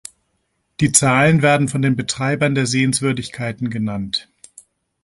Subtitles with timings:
[0.79, 4.29] Die Zahlen werden von den Betreibern der Sehenswürdigkeiten genannt.